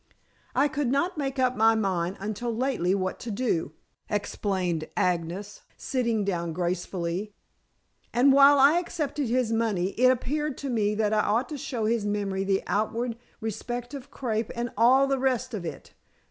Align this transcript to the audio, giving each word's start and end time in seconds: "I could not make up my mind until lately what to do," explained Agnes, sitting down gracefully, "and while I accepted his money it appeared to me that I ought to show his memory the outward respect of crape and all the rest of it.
"I 0.55 0.67
could 0.67 0.87
not 0.91 1.15
make 1.19 1.37
up 1.37 1.55
my 1.55 1.75
mind 1.75 2.17
until 2.19 2.49
lately 2.51 2.95
what 2.95 3.19
to 3.19 3.29
do," 3.29 3.73
explained 4.09 4.89
Agnes, 4.97 5.61
sitting 5.77 6.25
down 6.25 6.53
gracefully, 6.53 7.35
"and 8.11 8.33
while 8.33 8.57
I 8.57 8.79
accepted 8.79 9.29
his 9.29 9.51
money 9.51 9.89
it 9.91 10.09
appeared 10.09 10.57
to 10.57 10.71
me 10.71 10.95
that 10.95 11.13
I 11.13 11.19
ought 11.21 11.49
to 11.49 11.55
show 11.59 11.85
his 11.85 12.03
memory 12.03 12.43
the 12.43 12.63
outward 12.65 13.15
respect 13.41 13.93
of 13.93 14.09
crape 14.09 14.51
and 14.55 14.71
all 14.75 15.05
the 15.05 15.19
rest 15.19 15.53
of 15.53 15.65
it. 15.65 15.93